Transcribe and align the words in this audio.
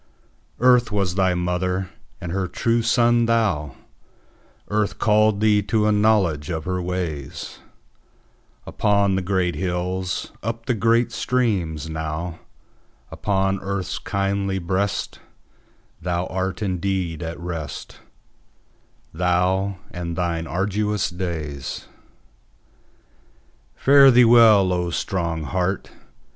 Earth 0.59 0.91
was 0.91 1.13
thy 1.13 1.35
mother, 1.35 1.91
and 2.19 2.31
her 2.31 2.47
true 2.47 2.81
son 2.81 3.27
thou:Earth 3.27 4.97
called 4.97 5.39
thee 5.41 5.61
to 5.61 5.85
a 5.85 5.91
knowledge 5.91 6.49
of 6.49 6.65
her 6.65 6.81
ways, 6.81 7.59
Upon 8.65 9.13
the 9.13 9.21
great 9.21 9.53
hills, 9.53 10.31
up 10.41 10.65
the 10.65 10.73
great 10.73 11.11
streams: 11.11 11.85
nowUpon 11.87 12.39
earth's 13.61 13.99
kindly 13.99 14.59
breastThou 14.59 15.19
art 16.03 16.63
indeed 16.63 17.21
at 17.21 17.39
rest:Thou, 17.39 19.77
and 19.91 20.15
thine 20.15 20.47
arduous 20.47 21.11
days. 21.11 21.85
Fare 23.75 24.09
thee 24.09 24.25
well, 24.25 24.73
O 24.73 24.89
strong 24.89 25.43
heart! 25.43 25.91